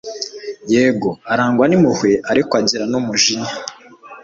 [0.73, 3.51] yego, arangwa n'impuhwe, ariko agira n'umujinya